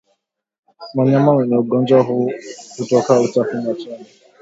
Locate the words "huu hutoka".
2.03-3.19